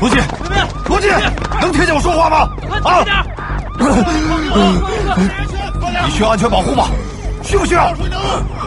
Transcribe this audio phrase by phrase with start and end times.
[0.00, 0.16] 罗辑，
[0.88, 1.08] 罗辑，
[1.60, 2.48] 能听见我说话吗？
[2.84, 3.04] 啊！
[6.06, 6.88] 你需要安全保护吗？
[7.42, 7.92] 需不需要？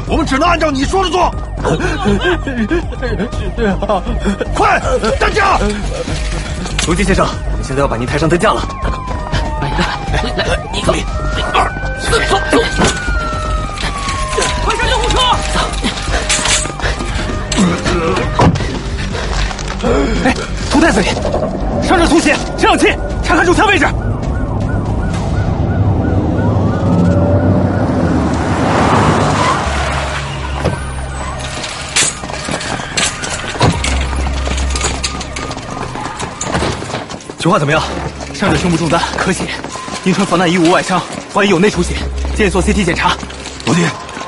[0.07, 1.33] 我们只能按照你说的做。
[4.53, 4.79] 快，
[5.19, 5.57] 担架！
[6.85, 8.61] 罗辑先生，我们现在要把您抬上担架了。
[9.61, 9.77] 来来
[10.37, 10.93] 来，来，一个，
[11.53, 12.11] 二，走
[12.51, 12.57] 走，
[14.65, 15.17] 快上救护车！
[20.25, 20.27] 哎，
[20.83, 21.07] 从袋子里，
[21.81, 22.87] 伤者吐血，吸氧气，
[23.23, 23.87] 查看中枪位置。
[37.39, 37.81] 情况怎么样？
[38.33, 39.45] 伤者胸部中弹，咳血，
[40.03, 41.01] 应穿防弹衣，无外伤，
[41.33, 41.95] 怀疑有内出血，
[42.35, 43.13] 建议做 CT 检查。
[43.65, 43.85] 罗辑，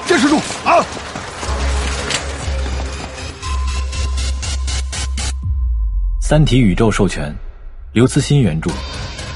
[0.08, 0.80] 坚持住啊！
[6.28, 7.32] 《三体》宇宙授权，
[7.94, 8.72] 刘慈欣原著，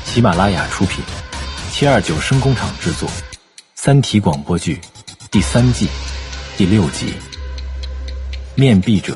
[0.06, 1.06] 喜马拉雅出品，
[1.70, 3.08] 七二九声工厂制作，
[3.76, 4.82] 《三体》广播剧
[5.30, 5.88] 第三季
[6.58, 7.12] 第六集
[8.56, 9.16] 《面壁者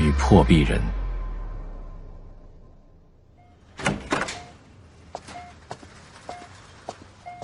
[0.00, 0.80] 与破壁人》。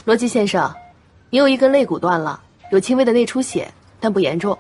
[0.05, 0.73] 罗辑先生，
[1.31, 4.57] 你有一根肋骨断了，有轻微的内出血，但不严重。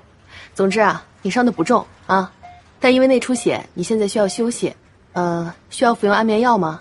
[0.56, 2.32] 总之啊，你伤的不重啊，
[2.80, 4.74] 但因为内出血，你现在需要休息。
[5.12, 6.80] 呃，需要服用安眠药吗？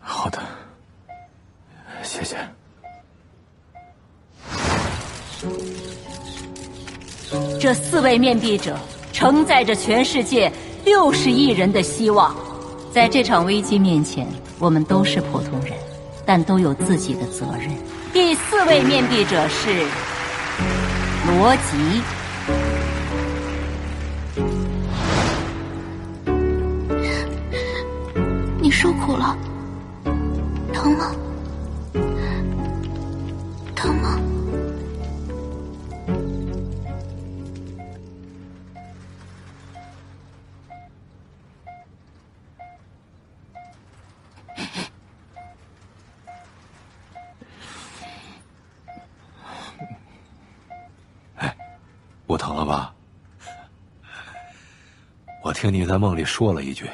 [0.00, 0.38] 好的，
[2.02, 2.36] 谢谢。
[7.60, 8.78] 这四位面壁者
[9.12, 10.50] 承载着全世界
[10.84, 12.34] 六十亿人的希望，
[12.92, 14.26] 在这场危机面前，
[14.58, 15.72] 我们都是普通人，
[16.24, 17.70] 但都有自己的责任。
[18.12, 19.86] 第四位面壁者是
[21.26, 22.23] 罗辑。
[28.84, 29.34] 受苦了，
[30.74, 31.10] 疼吗？
[33.74, 34.20] 疼吗？
[51.36, 51.56] 哎，
[52.26, 52.94] 不疼了吧？
[55.42, 56.86] 我听你在梦里说了一句。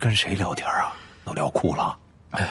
[0.00, 0.94] 跟谁聊天啊？
[1.26, 1.96] 都聊哭了。
[2.30, 2.48] 哎，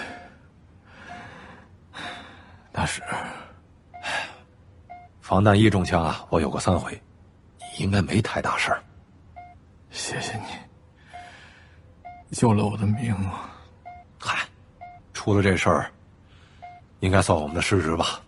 [2.72, 3.02] 大师，
[5.20, 6.94] 防弹衣中枪啊，我有过三回，
[7.58, 8.84] 你应该没太大事儿。
[9.90, 13.50] 谢谢你，救了我的命啊！
[14.20, 14.48] 嗨，
[15.12, 15.92] 出了这事儿，
[17.00, 18.22] 应该算我们的失职吧。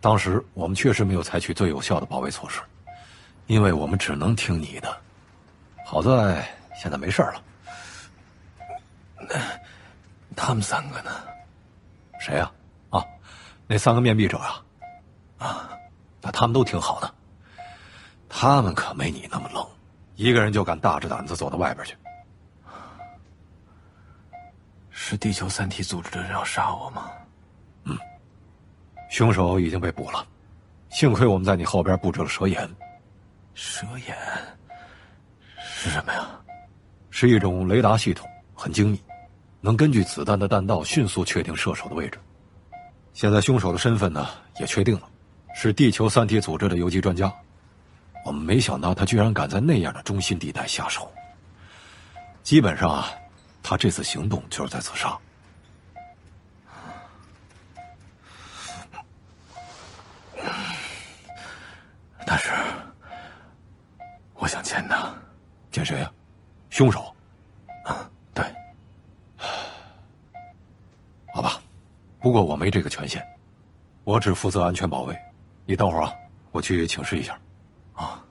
[0.00, 2.62] 当时我们确实没有采取最有效的保卫措施，
[3.48, 4.96] 因为我们只能听你的。
[5.84, 6.42] 好在
[6.74, 7.42] 现在没事了。
[9.28, 9.36] 那
[10.36, 11.10] 他们三个呢？
[12.20, 12.50] 谁呀？
[12.90, 13.00] 啊？
[13.00, 13.06] 啊，
[13.66, 14.64] 那三个面壁者啊？
[15.38, 15.70] 啊，
[16.20, 17.14] 那他们都挺好的。
[18.28, 19.66] 他们可没你那么愣，
[20.16, 21.96] 一个人就敢大着胆子走到外边去。
[24.90, 27.10] 是地球三体组织的人要杀我吗？
[27.84, 27.98] 嗯，
[29.10, 30.26] 凶手已经被捕了，
[30.90, 32.68] 幸亏我们在你后边布置了蛇眼。
[33.54, 34.16] 蛇眼
[35.58, 36.28] 是什么呀？
[37.10, 39.00] 是一种雷达系统，很精密。
[39.64, 42.20] 能根据子弹的弹道迅速确定射手的位置。
[43.14, 44.28] 现在凶手的身份呢，
[44.60, 45.08] 也确定了，
[45.54, 47.32] 是地球三体组织的游击专家。
[48.26, 51.10] 我们没想到他居然敢在那样的中心地带下手。
[52.42, 53.08] 基本上啊，
[53.62, 55.18] 他这次行动就是在自杀。
[62.26, 62.50] 大师，
[64.34, 65.10] 我想见他。
[65.70, 66.12] 见谁呀？
[66.68, 67.13] 凶手。
[72.24, 73.22] 不过我没这个权限，
[74.02, 75.14] 我只负责安全保卫。
[75.66, 76.14] 你等会儿啊，
[76.52, 77.38] 我去请示一下。
[77.92, 78.24] 啊。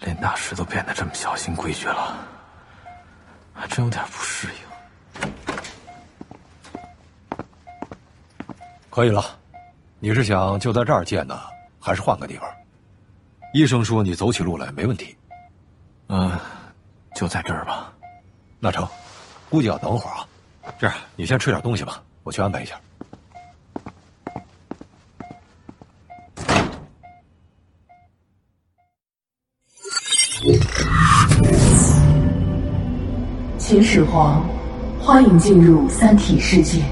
[0.00, 2.18] 连大师都变得这么小心规矩了，
[3.54, 5.28] 还真有点不适应。
[8.90, 9.24] 可以了，
[10.00, 11.40] 你是想就在这儿见呢，
[11.80, 12.46] 还是换个地方？
[13.54, 15.16] 医生说你走起路来没问题，
[16.08, 16.36] 嗯，
[17.14, 17.92] 就在这儿吧。
[18.58, 18.84] 那成，
[19.48, 20.26] 估计要等会儿啊。
[20.76, 22.74] 这样，你先吃点东西吧，我去安排一下。
[33.56, 34.44] 秦始皇，
[35.00, 36.82] 欢迎进入三体世界。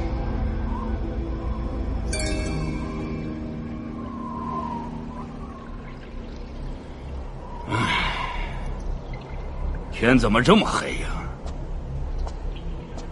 [10.03, 11.07] 天怎么这么黑呀？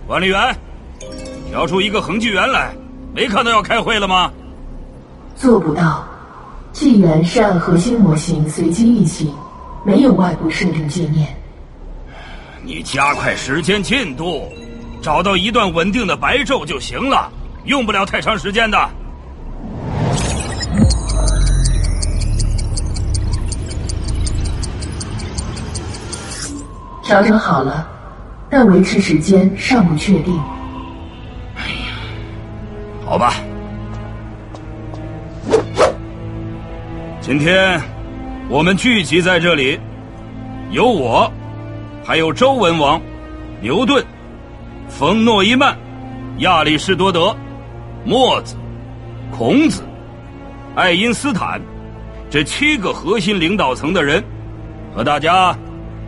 [0.08, 0.52] 管理员，
[1.48, 2.74] 调出一个恒纪元来，
[3.14, 4.28] 没看到要开会了吗？
[5.36, 6.04] 做不到，
[6.72, 9.32] 纪元是按核心模型随机运行，
[9.86, 11.28] 没有外部设定界面。
[12.64, 14.52] 你加快时间进度，
[15.00, 17.30] 找到一段稳定的白昼就行了，
[17.66, 18.76] 用不了太长时间的。
[27.10, 27.88] 调整好了，
[28.48, 30.32] 但维持时间尚不确定。
[31.56, 31.96] 哎呀，
[33.04, 33.34] 好吧。
[37.20, 37.80] 今天
[38.48, 39.76] 我们聚集在这里，
[40.70, 41.28] 有我，
[42.04, 43.02] 还有周文王、
[43.60, 44.04] 牛顿、
[44.88, 45.76] 冯诺依曼、
[46.38, 47.34] 亚里士多德、
[48.04, 48.54] 墨子、
[49.36, 49.82] 孔子、
[50.76, 51.60] 爱因斯坦
[52.30, 54.22] 这七个核心领导层的人，
[54.94, 55.52] 和大家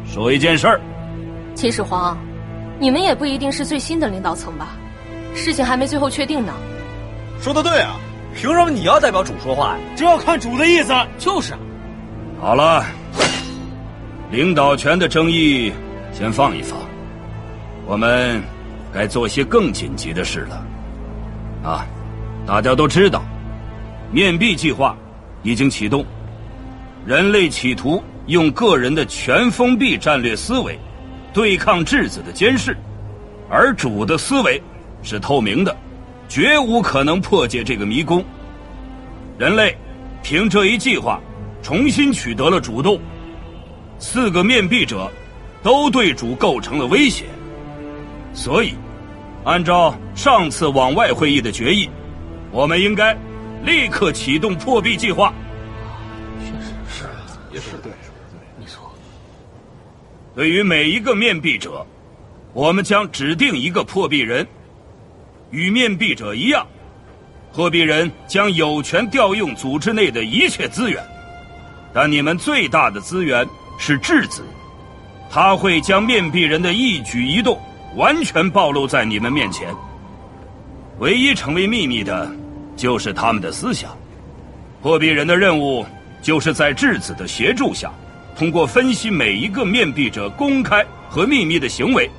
[0.07, 0.81] 说一件事儿。
[1.55, 2.17] 秦始皇，
[2.79, 4.69] 你们也不一定是最新的领导层吧？
[5.35, 6.53] 事情还没最后确定呢。
[7.41, 7.97] 说的对啊，
[8.35, 9.79] 凭什么你要代表主说话呀？
[9.97, 10.93] 这要看主的意思。
[11.19, 11.59] 就是啊。
[12.41, 12.85] 好了，
[14.31, 15.73] 领导权的争议
[16.13, 16.79] 先放一放，
[17.87, 18.43] 我们
[18.93, 20.65] 该做些更紧急的事了。
[21.63, 21.87] 啊，
[22.47, 23.23] 大家都知道，
[24.11, 24.97] 面壁计划
[25.43, 26.05] 已经启动，
[27.07, 30.77] 人类企图用个人的全封闭战略思维。
[31.33, 32.77] 对抗质子的监视，
[33.49, 34.61] 而主的思维
[35.03, 35.75] 是透明的，
[36.29, 38.25] 绝无可能破解这个迷宫。
[39.39, 39.77] 人类
[40.23, 41.21] 凭这一计划
[41.63, 43.01] 重新取得了主动，
[43.99, 45.11] 四个面壁者
[45.63, 47.25] 都对主构成了威胁，
[48.35, 48.75] 所以
[49.45, 51.89] 按照上次往外会议的决议，
[52.51, 53.17] 我们应该
[53.65, 55.33] 立刻启动破壁计划。
[60.35, 61.87] 对于每一个面壁者，
[62.55, 64.47] 我们将指定一个破壁人。
[65.51, 66.67] 与面壁者一样，
[67.53, 71.05] 破壁人将有权调用组织内的一切资源，
[71.93, 73.47] 但你们最大的资源
[73.79, 74.43] 是质子，
[75.31, 77.61] 他会将面壁人的一举一动
[77.97, 79.69] 完全暴露在你们面前。
[80.99, 82.31] 唯一成为秘密的，
[82.75, 83.95] 就是他们的思想。
[84.81, 85.85] 破壁人的任务，
[86.23, 87.93] 就是在质子的协助下。
[88.37, 92.11] 通过分析每一个面壁者公开和秘密的行为，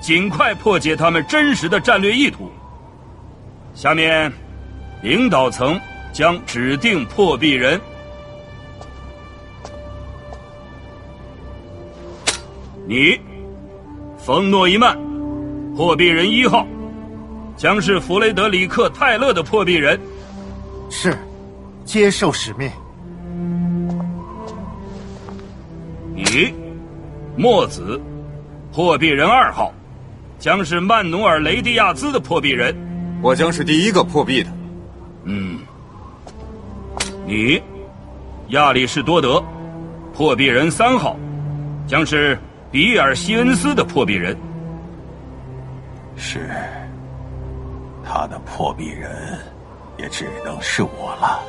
[0.00, 2.50] 尽快破解他们真实的战略意图。
[3.74, 4.30] 下面，
[5.02, 5.80] 领导层
[6.12, 7.80] 将指定破壁人。
[12.86, 13.18] 你，
[14.18, 14.98] 冯诺依曼，
[15.76, 16.66] 破壁人一号，
[17.56, 19.98] 将是弗雷德里克·泰勒的破壁人。
[20.90, 21.16] 是，
[21.84, 22.68] 接受使命。
[26.20, 26.52] 你，
[27.34, 27.98] 墨子，
[28.72, 29.72] 破壁人二号，
[30.38, 32.76] 将是曼努尔·雷迪亚兹的破壁人。
[33.22, 34.50] 我将是第一个破壁的。
[35.24, 35.58] 嗯。
[37.26, 37.60] 你，
[38.48, 39.42] 亚里士多德，
[40.12, 41.16] 破壁人三号，
[41.86, 42.38] 将是
[42.70, 44.36] 比尔·希恩斯的破壁人。
[46.16, 46.50] 是。
[48.04, 49.38] 他的破壁人，
[49.96, 51.40] 也只能是我了。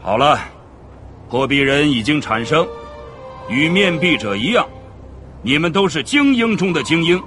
[0.00, 0.38] 好了，
[1.28, 2.66] 破壁人已经产生。
[3.48, 4.66] 与面壁者一样，
[5.42, 7.22] 你们都是精英中的精英。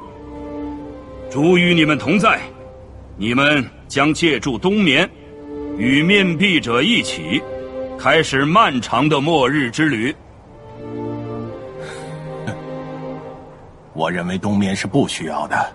[1.30, 2.40] 主与你们同在，
[3.18, 5.10] 你们将借助冬眠，
[5.78, 7.42] 与面壁者一起，
[8.00, 10.16] 开始漫长的末日之旅。
[13.94, 15.74] 我认为冬眠是不需要的，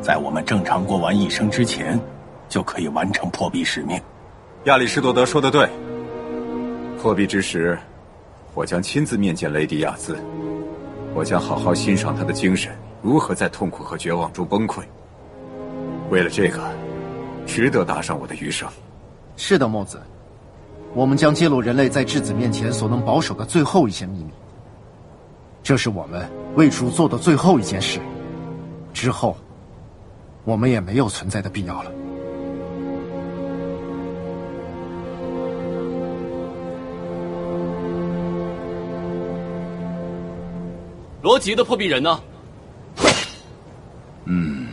[0.00, 1.98] 在我们正常过完一生之前，
[2.48, 4.00] 就可以完成破壁使命。
[4.64, 5.68] 亚里士多德说的对，
[7.00, 7.78] 破壁之时。
[8.56, 10.16] 我将亲自面见雷迪亚兹，
[11.14, 14.82] 我将好好欣赏他的精神如何在痛苦和绝望中崩溃。
[16.08, 16.58] 为了这个，
[17.46, 18.66] 值得搭上我的余生。
[19.36, 20.00] 是的，墨子，
[20.94, 24.30] 我们将揭露人类在质子面前所能保守的最后一些秘密。
[25.62, 28.00] 这是我们为主做的最后一件事，
[28.94, 29.36] 之后，
[30.44, 31.92] 我们也没有存在的必要了。
[41.26, 42.20] 罗辑的破壁人呢？
[44.26, 44.68] 嗯，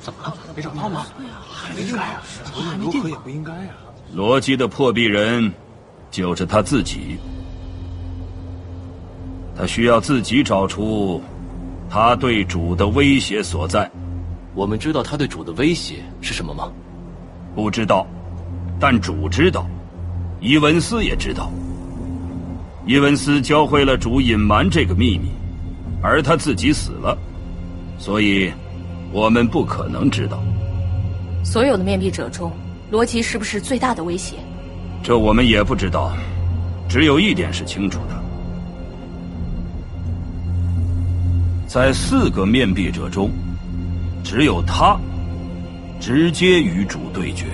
[0.00, 0.34] 怎么了？
[0.56, 1.04] 没找到吗？
[1.46, 2.22] 还没应该啊，
[2.80, 3.76] 如何也不应该啊。
[4.14, 5.52] 罗辑的破壁人，
[6.10, 7.18] 就是他自己。
[9.54, 11.22] 他需要自己找出
[11.90, 13.90] 他对主的威胁所在。
[14.54, 16.72] 我们知道他对主的威胁是什么吗？
[17.54, 18.06] 不知道，
[18.80, 19.66] 但主知道，
[20.40, 21.52] 伊文斯也知道。
[22.88, 25.28] 伊文斯教会了主隐瞒这个秘密，
[26.00, 27.14] 而他自己死了，
[27.98, 28.50] 所以，
[29.12, 30.42] 我们不可能知道。
[31.44, 32.50] 所有的面壁者中，
[32.90, 34.36] 罗辑是不是最大的威胁？
[35.02, 36.16] 这我们也不知道。
[36.88, 38.24] 只有一点是清楚的，
[41.66, 43.30] 在四个面壁者中，
[44.24, 44.98] 只有他
[46.00, 47.44] 直接与主对决。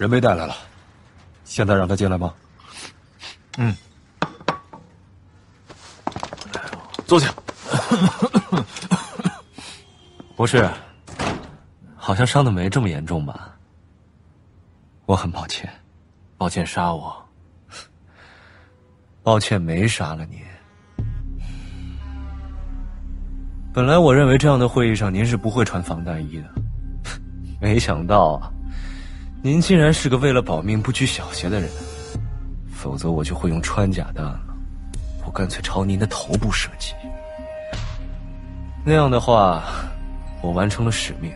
[0.00, 0.56] 人被带来了，
[1.44, 2.32] 现在让他进来吗？
[3.58, 3.76] 嗯。
[7.06, 7.30] 坐下。
[10.34, 10.66] 博士，
[11.96, 13.54] 好像伤的没这么严重吧？
[15.04, 15.70] 我很抱歉，
[16.38, 17.14] 抱歉杀我，
[19.22, 20.40] 抱歉没杀了你。
[23.70, 26.48] 本来我认为这样的会议上您是不会穿防弹衣的，
[27.60, 28.50] 没想到啊。
[29.42, 31.70] 您竟然是个为了保命不拘小节的人，
[32.70, 34.38] 否则我就会用穿甲弹了。
[35.24, 36.92] 我干脆朝您的头部射击。
[38.84, 39.64] 那样的话，
[40.42, 41.32] 我完成了使命，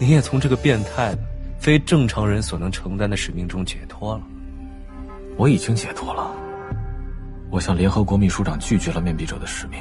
[0.00, 1.18] 您也从这个变态的、
[1.60, 4.22] 非正常人所能承担的使命中解脱了。
[5.36, 6.28] 我已经解脱了。
[7.50, 9.78] 我向联合国秘书长拒绝了面壁者的使命，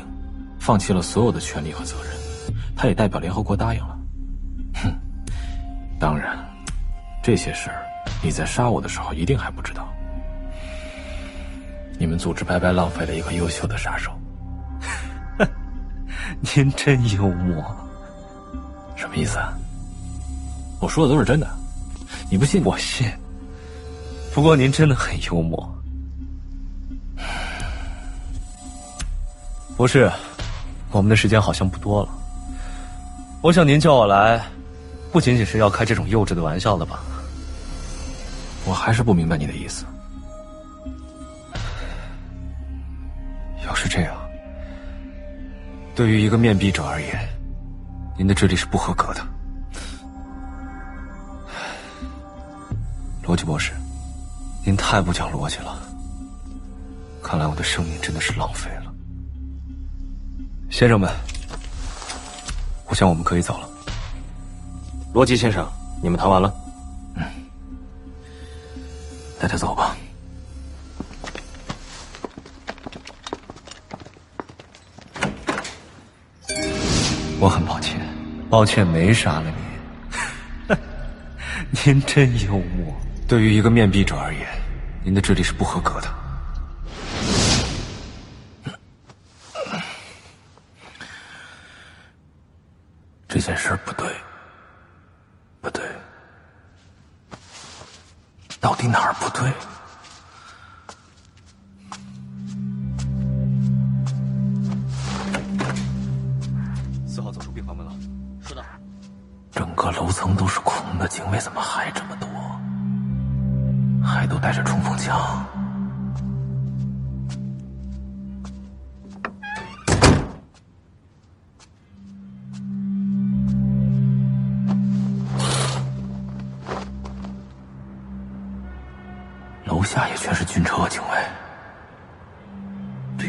[0.60, 2.56] 放弃了所有的权利和责任。
[2.76, 3.98] 他也代表联合国答应了。
[4.76, 4.94] 哼，
[6.00, 6.51] 当然。
[7.24, 7.86] 这些事儿，
[8.24, 9.88] 你在杀我的时候一定还不知道。
[12.00, 14.12] 你们组织白白浪费了一个优秀的杀手。
[16.56, 17.64] 您真幽默。
[18.96, 19.54] 什么意思啊？
[20.80, 21.48] 我说的都是真的。
[22.32, 22.64] 你不信？
[22.64, 23.08] 我信。
[24.34, 25.76] 不过您真的很幽默。
[29.78, 30.12] 博士，
[30.90, 32.10] 我们的时间好像不多了。
[33.42, 34.44] 我想您叫我来，
[35.12, 37.04] 不仅仅是要开这种幼稚的玩笑了吧？
[38.66, 39.86] 我还是不明白你的意思。
[43.66, 44.16] 要是这样，
[45.96, 47.28] 对于一个面壁者而言，
[48.18, 49.26] 您的智力是不合格的。
[53.24, 53.72] 罗辑博士，
[54.66, 55.78] 您太不讲逻辑了。
[57.24, 58.94] 看来我的生命真的是浪费了。
[60.70, 61.10] 先生们，
[62.88, 63.70] 我想我们可以走了。
[65.14, 65.66] 罗辑先生，
[66.02, 66.54] 你们谈完了？
[69.42, 69.98] 带他走吧。
[77.40, 78.00] 我很抱歉，
[78.52, 79.52] 抱歉没杀了
[80.68, 80.78] 你。
[81.84, 82.96] 您真幽默。
[83.28, 84.48] 对于一个面壁者而言，
[85.04, 86.21] 您的智力是不合格的。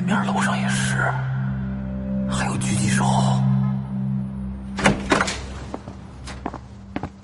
[0.04, 1.10] 面楼上也是，
[2.30, 3.04] 还有狙击手。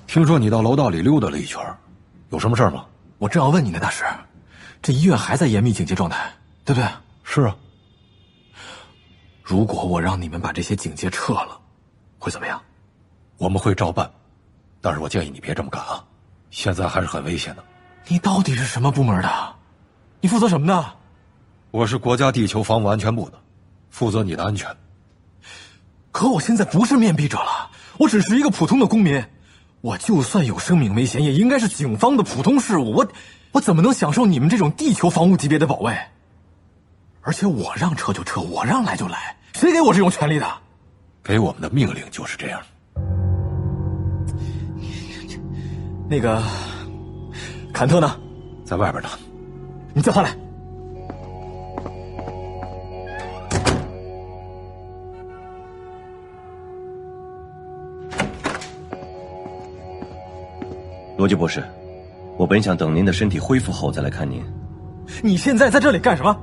[0.07, 1.61] 听说你到楼道里溜达了一圈，
[2.29, 2.85] 有什么事吗？
[3.17, 4.03] 我正要问你呢，大师，
[4.81, 6.31] 这医院还在严密警戒状态，
[6.65, 6.89] 对不对？
[7.23, 7.55] 是啊。
[9.43, 11.59] 如果我让你们把这些警戒撤了，
[12.17, 12.61] 会怎么样？
[13.37, 14.09] 我们会照办，
[14.81, 16.03] 但是我建议你别这么干啊，
[16.49, 17.63] 现在还是很危险的。
[18.07, 19.55] 你到底是什么部门的？
[20.21, 20.93] 你负责什么的？
[21.71, 23.37] 我是国家地球防务安全部的，
[23.91, 24.67] 负责你的安全。
[26.11, 29.23] 可我现在不是面壁者了，我只是一个普通的公民。
[29.81, 32.91] 我就算有生命危险，也应该是警方的普通事务。
[32.91, 33.07] 我，
[33.51, 35.95] 我怎么能享受你们这种地球防务级别的保卫？
[37.21, 40.45] 而且我让撤就撤，我让来就来，谁给我这种权利的？
[41.23, 42.61] 给我们的命令就是这样。
[46.09, 46.41] 那个。
[47.71, 48.19] 坎特呢？
[48.65, 49.09] 在外边呢。
[49.93, 50.35] 你叫他来。
[61.19, 61.61] 罗辑博士，
[62.37, 64.41] 我本想等您的身体恢复后再来看您，
[65.21, 66.33] 你现在在这里干什么？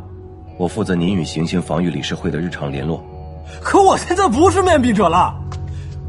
[0.58, 3.02] 我负责您与行星防御理事会的日常联络。
[3.62, 5.34] 可我现在不是面壁者了。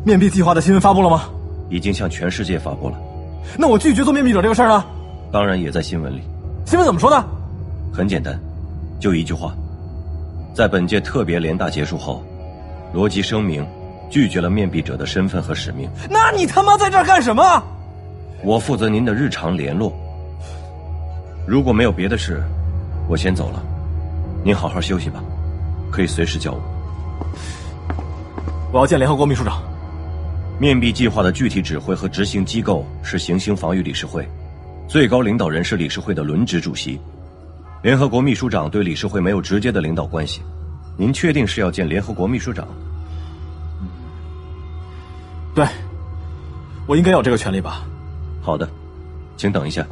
[0.03, 1.29] 面壁计划的新闻发布了吗？
[1.69, 2.99] 已经向全世界发布了。
[3.57, 4.83] 那我拒绝做面壁者这个事儿呢？
[5.31, 6.21] 当然也在新闻里。
[6.65, 7.25] 新闻怎么说的？
[7.93, 8.37] 很简单，
[8.99, 9.53] 就一句话。
[10.53, 12.21] 在本届特别联大结束后，
[12.91, 13.65] 罗辑声明
[14.09, 15.89] 拒绝了面壁者的身份和使命。
[16.09, 17.63] 那你他妈在这儿干什么？
[18.47, 19.91] 我负责您的日常联络。
[21.45, 22.41] 如果没有别的事，
[23.09, 23.61] 我先走了。
[24.41, 25.21] 您好好休息吧，
[25.91, 26.61] 可以随时叫我。
[28.71, 29.61] 我要见联合国秘书长。
[30.61, 34.25] 面壁计划的具体指挥和执行机构是行星防御理事会，
[34.87, 36.97] 最高领导人是理事会的轮值主席。
[37.83, 40.41] 联合国秘书长对理事会没有直接的领导关系。
[40.95, 42.65] 您确定是要见联合国秘书长？
[45.53, 45.67] 对，
[46.87, 47.85] 我应该有这个权利吧？
[48.47, 48.65] 好的，
[49.35, 49.85] 请等一下。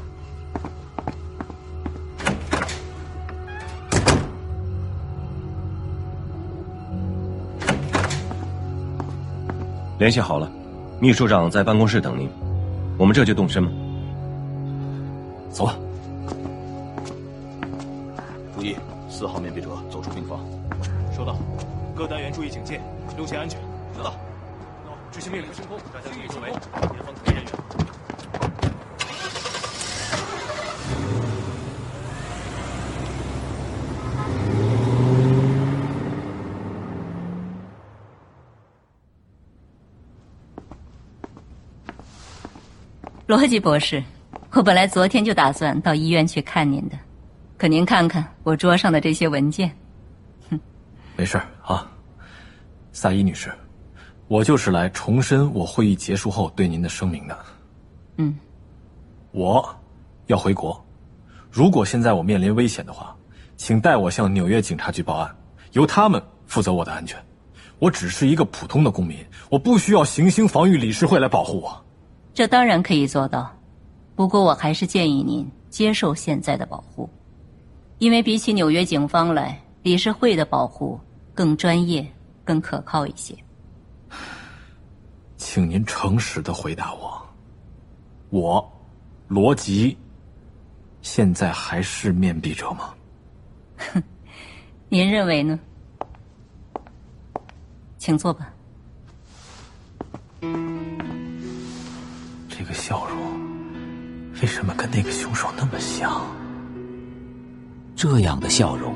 [9.97, 10.49] 联系好了，
[11.01, 12.29] 秘书长在办公室等您。
[12.97, 13.69] 我们这就动身吗？
[15.51, 15.75] 走吧。
[18.55, 18.73] 注意，
[19.09, 20.39] 四号面壁者走出病房。
[21.13, 21.35] 收到，
[21.93, 22.79] 各单元注意警戒，
[23.17, 23.59] 优先安全。
[23.97, 24.13] 知道。
[25.11, 27.13] 执行命令，升空，大家注意周围，前方
[43.27, 44.03] 罗辑博士，
[44.51, 46.99] 我本来昨天就打算到医院去看您的，
[47.57, 49.75] 可您看看我桌上的这些文件。
[50.47, 50.59] 哼
[51.17, 51.89] 没事啊，
[52.91, 53.51] 萨伊女士，
[54.27, 57.35] 我就是来重申我会议结束后对您的声明的。
[58.17, 58.37] 嗯，
[59.31, 59.75] 我
[60.27, 60.79] 要回国，
[61.49, 63.15] 如果现在我面临危险的话，
[63.57, 65.35] 请代我向纽约警察局报案，
[65.71, 67.19] 由他们负责我的安全。
[67.79, 69.17] 我只是一个普通的公民，
[69.49, 71.84] 我不需要行星防御理事会来保护我。
[72.35, 73.49] 这当然可以做到，
[74.13, 77.09] 不过我还是建议您接受现在的保护，
[77.97, 80.99] 因为比起纽约警方来，理事会的保护
[81.33, 82.05] 更专业、
[82.43, 83.33] 更可靠一些。
[85.37, 87.25] 请您诚实的回答我，
[88.31, 88.73] 我
[89.29, 89.97] 罗辑
[91.01, 92.93] 现在还是面壁者吗？
[93.77, 94.03] 哼，
[94.89, 95.57] 您认为呢？
[97.97, 98.51] 请坐吧。
[102.57, 103.17] 这个笑容
[104.41, 106.21] 为什么跟那个凶手那么像？
[107.97, 108.95] 这样的笑容。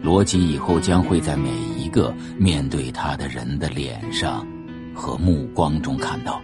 [0.00, 4.44] 罗辑以后将会在每一个面对他的人的脸上
[4.94, 6.40] 和目光中看到。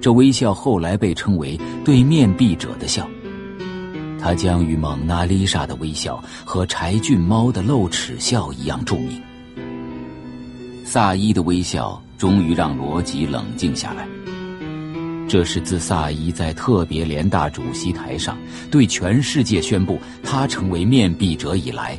[0.00, 3.08] 这微笑后来被称为“对面壁者的笑”，
[4.20, 9.22] 它将与蒙娜丽莎的微笑和柴郡猫的露齿笑一样著名。
[10.84, 14.06] 萨伊的微笑终于让罗辑冷静下来。
[15.28, 18.38] 这是自萨伊在特别联大主席台上
[18.70, 21.98] 对全世界宣布他成为面壁者以来，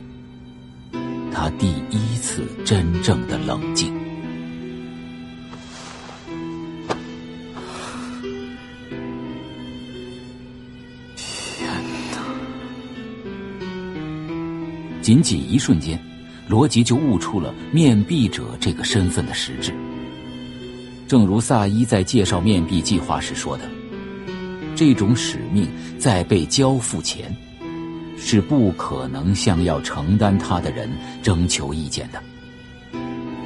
[1.32, 3.94] 他第一次真正的冷静。
[11.16, 11.68] 天
[12.12, 12.18] 哪！
[15.02, 16.00] 仅仅一瞬间，
[16.48, 19.74] 罗辑就悟出了面壁者这个身份的实质。
[21.08, 23.64] 正如萨伊在介绍面壁计划时说的，
[24.76, 25.68] 这种使命
[25.98, 27.34] 在被交付前，
[28.18, 30.90] 是不可能向要承担它的人
[31.24, 32.22] 征求意见的，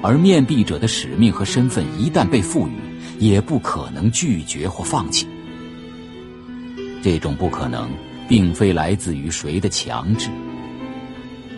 [0.01, 2.71] 而面壁者的使命和身份一旦被赋予，
[3.19, 5.27] 也不可能拒绝或放弃。
[7.03, 7.89] 这种不可能，
[8.27, 10.29] 并非来自于谁的强制，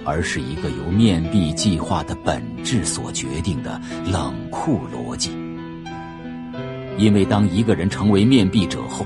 [0.04, 5.32] 而是一个由面壁计划的本质所决定的冷酷逻辑。
[6.97, 9.06] 因为当一个人成为面壁者后，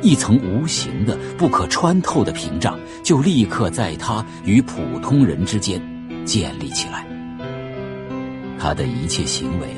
[0.00, 5.80] 一层无形的、不可穿透的屏障就立刻在他与普通人之间
[6.24, 7.06] 建立起来。
[8.58, 9.68] 他的一切行为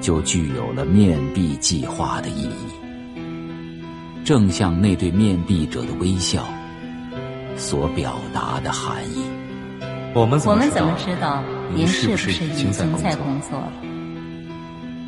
[0.00, 3.14] 就具有了面壁计划的意义，
[4.24, 6.46] 正像那对面壁者的微笑
[7.56, 9.22] 所表达的含义。
[10.14, 11.42] 我们我们怎么知道
[11.74, 12.84] 您是不是已经在
[13.16, 13.72] 工作了？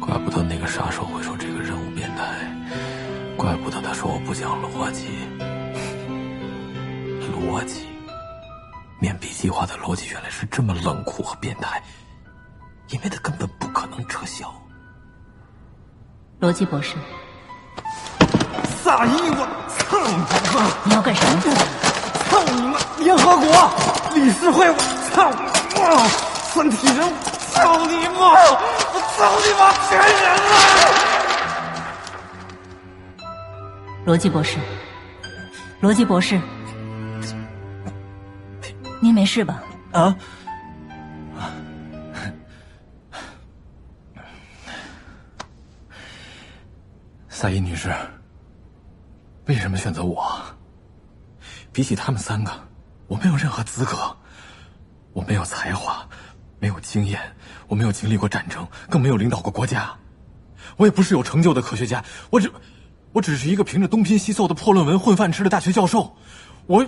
[0.01, 2.25] 怪不得那个杀手会说这个任务变态。
[3.37, 5.07] 怪不得他说我不讲逻辑，
[7.31, 7.87] 逻辑，
[8.99, 11.83] 面壁计划的逻辑原来是这么冷酷和变态，
[12.91, 14.53] 因为他根本不可能撤销。
[16.39, 16.97] 罗辑博士，
[18.83, 19.47] 萨伊，我
[19.79, 20.17] 操你
[20.55, 20.71] 妈！
[20.85, 21.41] 你要干什么？
[22.31, 22.79] 操你妈！
[22.99, 23.71] 联合国、
[24.15, 24.77] 理事会，我
[25.15, 25.31] 操！
[25.81, 26.09] 哇！
[26.53, 27.13] 三体人，
[27.51, 28.21] 操你妈！
[28.93, 29.73] 我操你妈！
[29.89, 30.51] 全人了！
[34.05, 34.59] 罗辑博士，
[35.81, 36.41] 罗辑博士，
[39.01, 39.63] 您没事吧？
[39.93, 40.17] 啊？
[47.29, 47.95] 萨伊女士，
[49.47, 50.41] 为什么选择我？
[51.73, 52.53] 比起他们三个，
[53.07, 54.17] 我没有任何资格。
[55.13, 56.09] 我没有才华，
[56.61, 57.19] 没有经验，
[57.67, 59.91] 我没有经历过战争，更没有领导过国家。
[60.77, 62.53] 我也不是有成就的科学家，我只，
[63.13, 66.15] 我只是一个凭着东拼西凑的破论文混饭吃的大学教授。
[66.67, 66.87] 我，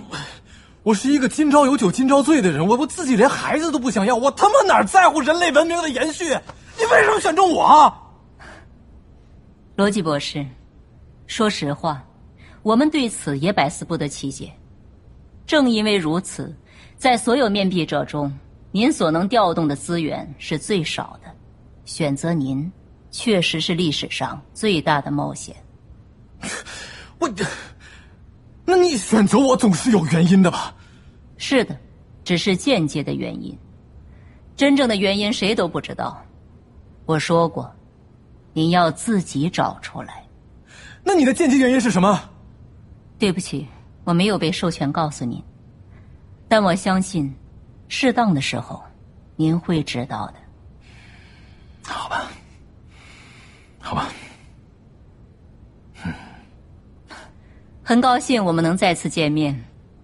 [0.83, 2.65] 我是一个今朝有酒今朝醉的人。
[2.65, 6.25] 我我自己连孩子都不想要，我他妈哪在乎人类文明的延续？
[6.25, 7.93] 你为什么选中我？
[9.75, 10.45] 罗辑博士，
[11.25, 12.03] 说实话，
[12.61, 14.53] 我们对此也百思不得其解。
[15.47, 16.55] 正因为如此，
[16.95, 18.31] 在所有面壁者中，
[18.75, 21.31] 您所能调动的资源是最少的。
[21.85, 22.69] 选择您，
[23.11, 25.55] 确实是历史上最大的冒险。
[27.19, 27.31] 我，
[28.65, 30.73] 那你选择我总是有原因的吧？
[31.37, 31.77] 是的，
[32.23, 33.55] 只是间接的原因。
[34.55, 36.19] 真正的原因谁都不知道。
[37.05, 37.71] 我说过，
[38.53, 40.25] 您要自己找出来。
[41.03, 42.19] 那你的间接原因是什么？
[43.19, 43.67] 对不起。
[44.03, 45.41] 我没有被授权告诉您，
[46.47, 47.33] 但我相信，
[47.87, 48.83] 适当的时候，
[49.35, 50.33] 您会知道的。
[51.83, 52.31] 好吧，
[53.79, 54.09] 好吧。
[56.05, 56.13] 嗯，
[57.83, 59.57] 很高兴我们能再次见面，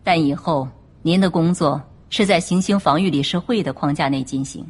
[0.03, 0.67] 但以后
[1.01, 4.65] 您的工作是在行星防御理事会的框架内进行，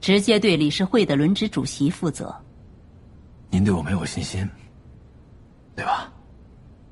[0.00, 2.34] 直接对理事会的轮值主席负责。
[3.50, 4.48] 您对我没有信心，
[5.76, 6.12] 对吧？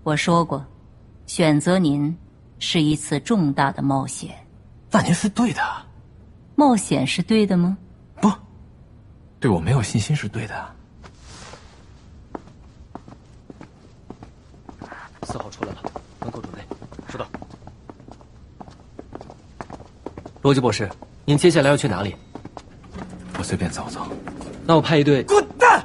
[0.03, 0.65] 我说过。
[1.25, 2.15] 选择您
[2.59, 4.35] 是一次重大的冒险，
[4.93, 5.63] 那您是对的。
[6.55, 7.79] 冒险是对的吗？
[8.21, 8.31] 不，
[9.41, 10.77] 对我没有信心是对的。
[15.23, 15.83] 四号出来了，
[16.21, 16.61] 门口准备。
[17.11, 17.27] 收到。
[20.43, 20.87] 罗辑博士，
[21.25, 22.15] 您接下来要去哪里？
[23.39, 24.07] 我随便走走。
[24.67, 25.23] 那我派一队。
[25.23, 25.82] 滚蛋！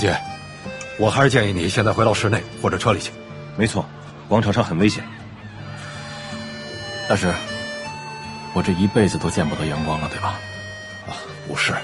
[0.00, 0.18] 罗杰，
[0.98, 3.12] 我还是建议你现在回到室内或者车里去。
[3.54, 3.84] 没错，
[4.30, 5.04] 广场上很危险。
[7.06, 7.30] 大师，
[8.54, 10.40] 我这一辈子都见不到阳光了，对吧？
[11.06, 11.12] 啊，
[11.46, 11.74] 不是，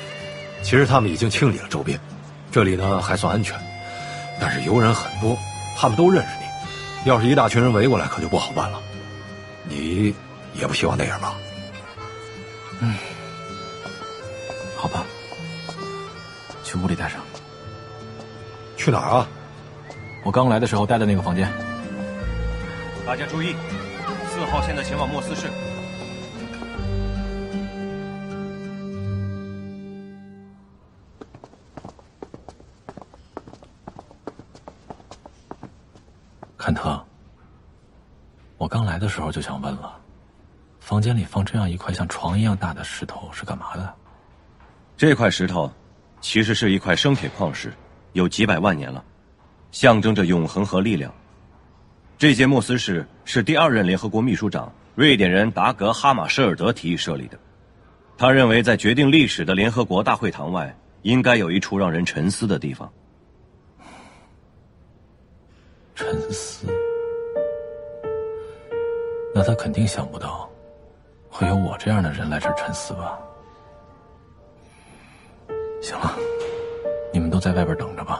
[0.63, 2.01] 其实他们已经清理了周边，
[2.51, 3.55] 这里呢还算安全，
[4.41, 5.37] 但是游人很多，
[5.77, 8.81] 他们都认识你，要是一大群人围过来，可就不好办了。
[9.65, 10.15] 你
[10.55, 11.35] 也不希望那样吧？
[12.81, 12.95] 嗯，
[14.75, 15.05] 好吧，
[16.65, 17.16] 去屋里待着。
[18.87, 19.27] 去哪儿啊？
[20.22, 21.51] 我刚来的时候待的那个房间。
[23.05, 23.53] 大家注意，
[24.29, 25.49] 四号现在前往莫斯市。
[36.57, 37.05] 坎特，
[38.57, 39.99] 我刚来的时候就想问了，
[40.79, 43.92] 房间里放这样一块像床一样大的石头是干嘛的？
[44.96, 45.68] 这块石头
[46.20, 47.75] 其实是一块生铁矿石。
[48.12, 49.05] 有几百万年了，
[49.71, 51.12] 象征着永恒和力量。
[52.19, 57.38] 这间莫斯市是第二任联合国秘书长瑞典人达格哈马舍尔德提议设立的。
[58.16, 62.90] 他认为，在决定历史的联合国大会堂外，应该有一处让人沉思的地方。
[65.95, 66.66] 沉思？
[69.35, 70.49] 那他肯定想不到，
[71.29, 73.19] 会有我这样的人来这儿沉思吧？
[75.83, 76.16] 行了。
[77.37, 78.18] 都在外边等着吧。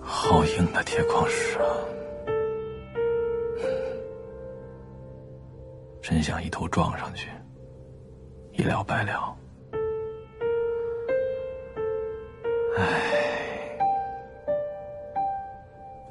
[0.00, 1.66] 好硬的铁矿石啊！
[6.00, 7.28] 真想一头撞上去，
[8.52, 9.36] 一了百了。
[12.78, 13.76] 唉，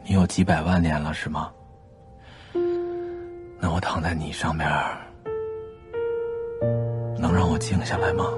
[0.03, 1.53] 你有几百万年了是吗？
[3.57, 4.69] 那我躺在你上面，
[7.25, 8.31] 能让我静下来吗？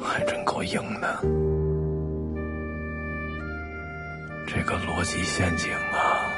[0.00, 1.18] 还真够硬的。
[4.46, 6.30] 这个逻辑陷阱啊！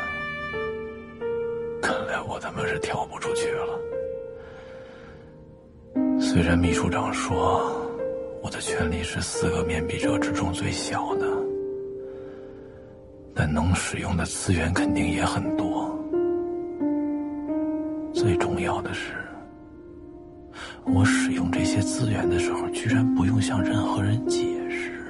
[1.82, 3.78] 看来我他妈是跳不出去了。
[6.18, 7.70] 虽然秘书长说
[8.42, 11.27] 我的权力是四个面壁者之中最小的，
[13.52, 15.94] 能使用的资源肯定也很多。
[18.12, 19.14] 最重要的是，
[20.84, 25.06] 我使用这些资源的时候，居然不用向任何人解释，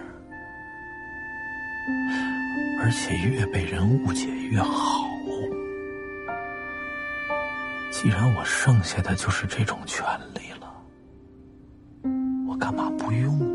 [2.80, 5.06] 而且越被人误解越好。
[7.90, 10.72] 既然我剩下的就是这种权利了，
[12.48, 13.47] 我干嘛不用？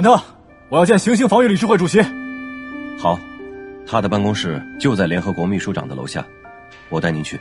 [0.00, 0.18] 坎特，
[0.70, 2.00] 我要见行星防御理事会主席。
[2.98, 3.20] 好。
[3.86, 6.24] 他的办公室就在联合国秘书长的楼下，
[6.88, 7.38] 我带您去。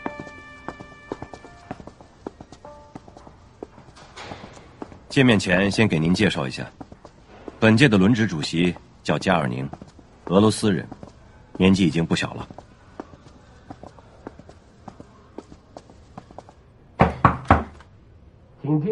[5.07, 6.65] 见面前，先给您介绍一下，
[7.61, 9.69] 本届的轮值主席叫加尔宁，
[10.25, 10.85] 俄罗斯人，
[11.55, 12.47] 年纪已经不小了。
[18.61, 18.91] 请进。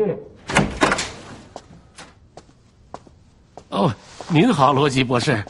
[3.70, 3.94] 哦，
[4.38, 5.44] 您好，罗吉博士。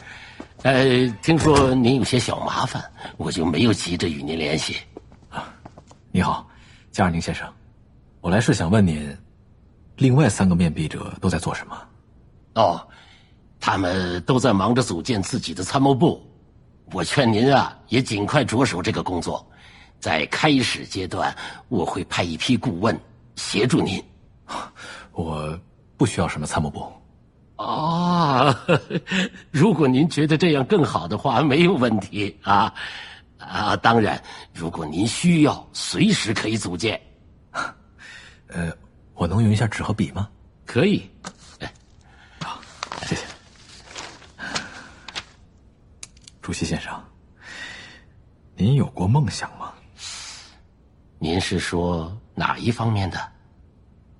[0.62, 2.82] 呃，听说您有些小麻烦，
[3.18, 4.78] 我就没有急着与您联系。
[5.28, 5.52] 啊，
[6.10, 6.48] 你好，
[6.90, 7.46] 加尔宁先生，
[8.22, 9.14] 我来是想问您，
[9.96, 11.78] 另外三个面壁者都在做什么？
[12.54, 12.80] 哦，
[13.60, 16.26] 他们都在忙着组建自己的参谋部。
[16.90, 19.46] 我劝您啊，也尽快着手这个工作。
[20.00, 21.36] 在开始阶段，
[21.68, 22.98] 我会派一批顾问
[23.36, 24.02] 协助您。
[25.12, 25.60] 我
[25.98, 26.90] 不需要什么参谋部。
[27.58, 28.56] 啊，
[29.50, 32.72] 如果您觉得这样更好的话，没有问题啊
[33.36, 33.76] 啊！
[33.76, 34.22] 当然，
[34.54, 37.00] 如果您需要，随时可以组建。
[38.46, 38.72] 呃，
[39.14, 40.28] 我能用一下纸和笔吗？
[40.64, 41.10] 可以。
[41.58, 41.72] 哎，
[42.40, 42.60] 好，
[43.06, 43.24] 谢谢。
[46.40, 46.94] 主席先生，
[48.54, 49.72] 您有过梦想吗？
[51.18, 53.18] 您是说哪一方面的？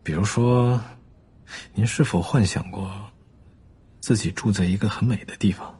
[0.02, 0.80] 比如说，
[1.72, 2.90] 您是否幻想过？
[4.08, 5.78] 自己住在一个很美的地方。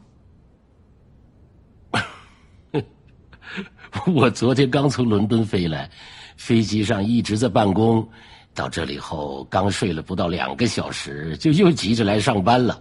[4.13, 5.89] 我昨天刚从伦敦飞来，
[6.37, 8.07] 飞机上一直在办公，
[8.53, 12.79] 到这里后刚睡了不到两个小时，就又急着来上班了。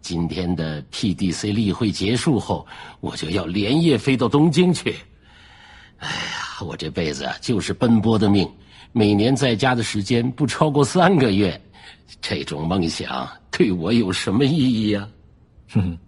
[0.00, 2.64] 今天的 PDC 例会结束后，
[3.00, 4.94] 我就要连夜飞到东京去。
[5.98, 8.48] 哎呀，我这辈子就是奔波的命，
[8.92, 11.60] 每年在家的时间不超过三个月。
[12.20, 15.08] 这种梦想对我有什么意义呀？
[15.70, 15.98] 哼，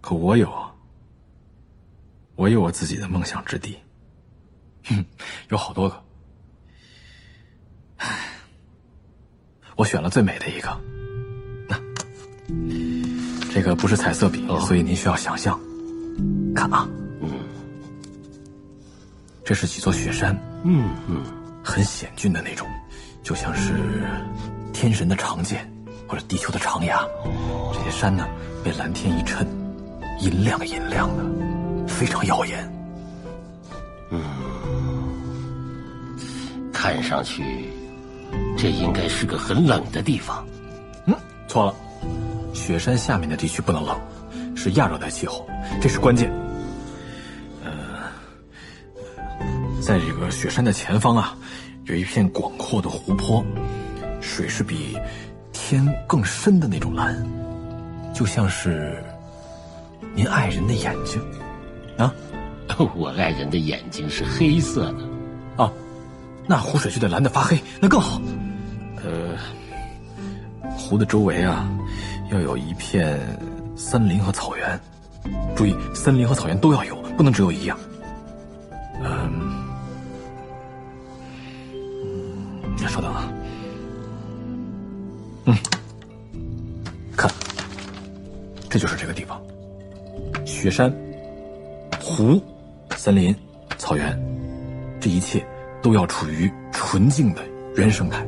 [0.00, 0.52] 可我有，
[2.36, 3.76] 我有我自己的梦想之地。
[4.84, 5.04] 哼，
[5.48, 6.04] 有好多个。
[7.96, 8.28] 唉，
[9.76, 10.80] 我选了最美的一个。
[11.68, 11.80] 那，
[13.52, 15.58] 这个不是彩色笔，所以您需要想象。
[16.54, 16.88] 看啊，
[17.20, 17.30] 嗯，
[19.44, 21.24] 这是几座雪山，嗯嗯，
[21.64, 22.68] 很险峻的那种。
[23.24, 23.72] 就像是
[24.72, 25.66] 天神的长剑，
[26.06, 27.00] 或者地球的长牙。
[27.72, 28.28] 这些山呢，
[28.62, 29.46] 被蓝天一衬，
[30.20, 31.24] 银亮银亮的，
[31.88, 32.70] 非常耀眼。
[34.10, 34.20] 嗯，
[36.70, 37.70] 看上去
[38.58, 40.46] 这应该是个很冷的地方。
[41.06, 41.14] 嗯，
[41.48, 41.74] 错了，
[42.52, 43.98] 雪山下面的地区不能冷，
[44.54, 45.48] 是亚热带气候，
[45.80, 46.30] 这是关键。
[47.64, 47.72] 呃，
[49.80, 51.34] 在这个雪山的前方啊。
[51.86, 53.44] 有一片广阔的湖泊，
[54.20, 54.96] 水是比
[55.52, 57.14] 天更深的那种蓝，
[58.14, 59.04] 就像是
[60.14, 61.20] 您爱人的眼睛
[61.98, 62.12] 啊！
[62.96, 65.70] 我爱人的眼睛是黑色的，啊，
[66.46, 68.18] 那湖水就得蓝的发黑，那更好。
[69.04, 69.36] 呃，
[70.76, 71.68] 湖的周围啊，
[72.32, 73.20] 要有一片
[73.76, 74.80] 森林和草原，
[75.54, 77.78] 注意，森林和草原都要有，不能只有一样。
[79.02, 79.53] 嗯。
[82.94, 83.28] 稍等啊，
[85.46, 85.56] 嗯，
[87.16, 87.28] 看，
[88.70, 89.42] 这就是这个地方，
[90.46, 90.94] 雪山、
[92.00, 92.40] 湖、
[92.90, 93.34] 森林、
[93.78, 94.16] 草原，
[95.00, 95.44] 这一切
[95.82, 97.42] 都要处于纯净的
[97.74, 98.24] 原生态。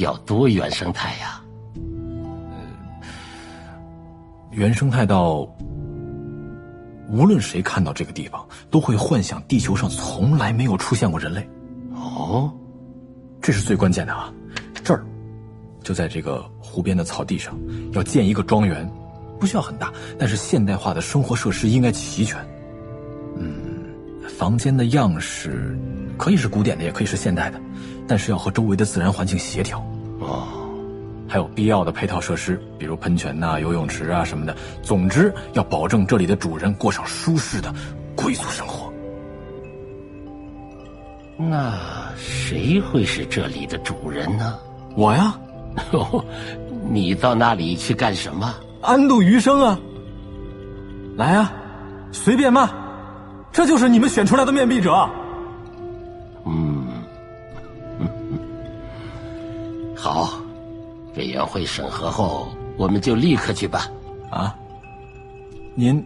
[0.00, 1.42] 要多原生态呀？
[1.76, 2.76] 嗯，
[4.50, 5.48] 原生态到
[7.08, 11.48] 无论谁看到这个地方，都会幻想地球上从来没有出现过人类。
[11.94, 12.52] 哦。
[13.40, 14.32] 这是最关键的啊！
[14.84, 15.04] 这儿
[15.82, 17.58] 就在这个湖边的草地上，
[17.92, 18.88] 要建一个庄园，
[19.38, 22.38] 不需要很大，但是现代化的生活设施应该齐全。
[23.36, 23.84] 嗯，
[24.28, 25.78] 房间的样式
[26.18, 27.58] 可以是古典的，也可以是现代的，
[28.06, 29.78] 但是要和周围的自然环境协调。
[30.18, 30.46] 哦，
[31.26, 34.54] 还有必要的配套设施，比如喷泉呐、啊、游泳池啊什么的。
[34.82, 37.74] 总之，要保证这里的主人过上舒适的
[38.14, 38.89] 贵族生活。
[41.48, 41.78] 那
[42.16, 44.58] 谁会是这里的主人呢？
[44.96, 45.34] 我呀。
[45.92, 46.24] 哦，
[46.90, 48.54] 你到那里去干什么？
[48.82, 49.78] 安度余生啊！
[51.16, 51.52] 来啊，
[52.12, 52.68] 随便骂，
[53.52, 55.08] 这就是你们选出来的面壁者。
[56.44, 56.86] 嗯，
[58.00, 58.08] 嗯，
[59.96, 60.30] 好，
[61.16, 63.82] 委员会审核后，我们就立刻去办。
[64.30, 64.56] 啊？
[65.74, 66.04] 您，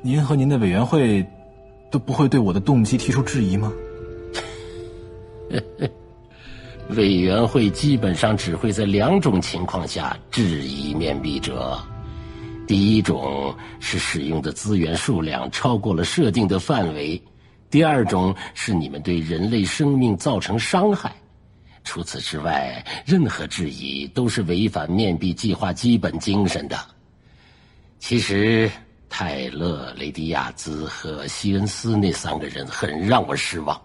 [0.00, 1.26] 您和您的委员会
[1.90, 3.70] 都不会对我的动机提出质疑吗？
[6.90, 11.78] 委员会基本上只会在两种情况下质疑面壁者：
[12.66, 17.20] 第一种是使用的资源数量超过了设定的范围；
[17.70, 21.14] 第二种是你们对人类生命造成伤害。
[21.84, 26.78] 除此之外，任何质疑都是违反面壁计划基本精神的。
[27.98, 28.70] 其实，
[29.08, 33.80] 泰勒、雷迪亚兹和西恩斯那三个人很让我失望。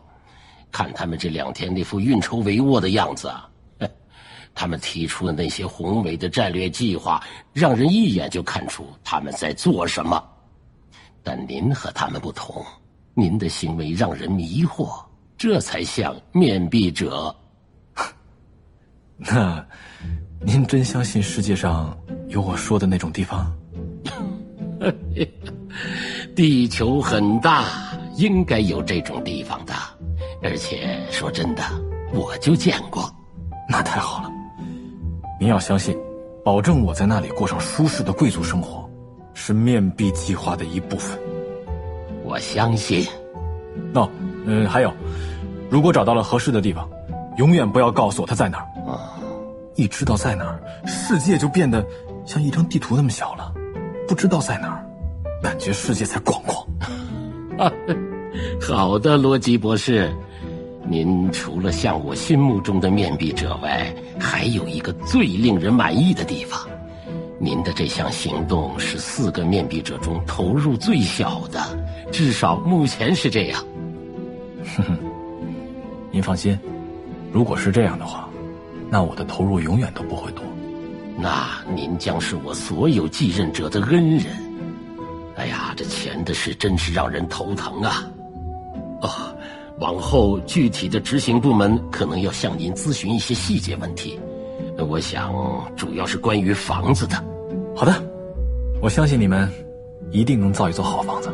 [0.71, 3.49] 看他们这两天那副运筹帷幄的样子啊，
[4.53, 10.23] 他们提出的那些宏伟的战略计划，让人一眼就看出他们在做什么。
[11.23, 12.65] 但您和他们不同，
[13.13, 15.03] 您的行为让人迷惑，
[15.37, 17.35] 这才像面壁者。
[19.17, 19.65] 那，
[20.41, 21.97] 您真相信世界上
[22.29, 23.53] 有我说的那种地方？
[26.35, 27.65] 地球很大，
[28.15, 29.73] 应该有这种地方的。
[30.41, 31.63] 而且说真的，
[32.13, 33.13] 我就见过，
[33.67, 34.31] 那太好了。
[35.39, 35.97] 您要相信，
[36.43, 38.89] 保证我在那里过上舒适的贵族生活，
[39.33, 41.19] 是面壁计划的一部分。
[42.23, 43.05] 我相信。
[43.93, 44.09] 哦，
[44.45, 44.93] 嗯，还有，
[45.69, 46.89] 如果找到了合适的地方，
[47.37, 48.63] 永远不要告诉我他在哪儿。
[48.89, 49.27] 啊、嗯，
[49.75, 51.85] 一知道在哪儿，世界就变得
[52.25, 53.53] 像一张地图那么小了；
[54.07, 54.85] 不知道在哪儿，
[55.43, 56.67] 感觉世界才广阔。
[58.61, 60.09] 好的，罗辑博士。
[60.89, 66.67] 您除了像我心目中的面壁者外，还有一个最令人满意的地方。
[67.37, 71.61] 您的这项行动是四个面壁者中投入最小的，
[72.11, 73.63] 至少目前是这样。
[74.75, 74.97] 哼哼，
[76.09, 76.57] 您放心，
[77.31, 78.27] 如果是这样的话，
[78.89, 80.43] 那我的投入永远都不会多。
[81.19, 84.25] 那您将是我所有继任者的恩人。
[85.35, 88.11] 哎呀，这钱的事真是让人头疼啊！
[89.01, 89.35] 哦。
[89.79, 94.19] 往后具体的执行部门可能要向您咨询一些细节问题，
[94.77, 95.33] 我想
[95.75, 97.15] 主要是关于房子的。
[97.75, 97.93] 好的，
[98.81, 99.49] 我相信你们
[100.11, 101.29] 一定能造一座好房子。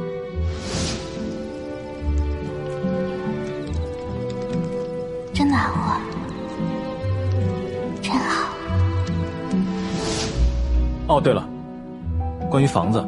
[5.33, 5.99] 真暖和，
[8.01, 8.53] 真好。
[11.07, 11.47] 哦，对了，
[12.49, 13.03] 关于房子，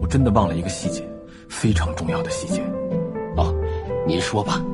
[0.00, 1.06] 我真的忘了一个细节，
[1.48, 2.62] 非常重要的细节。
[3.36, 3.52] 哦，
[4.06, 4.64] 您说吧。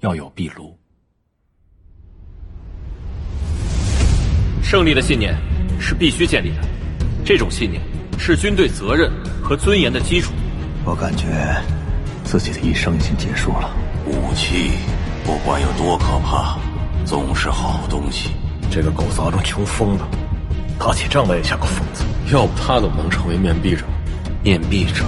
[0.00, 0.76] 要有壁炉。
[4.62, 5.36] 胜利的信念
[5.80, 6.68] 是必须建立的，
[7.24, 7.80] 这种信念
[8.18, 9.10] 是军队责任
[9.42, 10.32] 和尊严的基础。
[10.84, 11.26] 我感觉
[12.24, 13.70] 自己的一生已经结束了。
[14.06, 14.72] 武器
[15.24, 16.58] 不管有多可怕，
[17.04, 18.30] 总是好东西。
[18.70, 20.08] 这个狗杂种穷疯了，
[20.78, 22.04] 打起仗来也像个疯子。
[22.32, 23.84] 要不他怎么能成为面壁者？
[24.42, 25.04] 面壁者，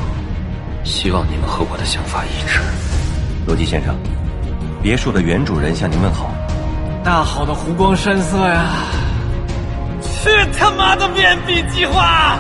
[0.85, 2.61] 希望你们和我的想法一致。
[3.47, 3.97] 罗辑先生。
[4.83, 6.31] 别墅的原主人向您问好。
[7.05, 8.67] 大好的湖光山色呀！
[10.03, 12.39] 去他妈的面壁计划！